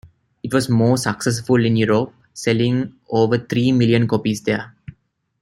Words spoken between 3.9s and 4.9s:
copies there.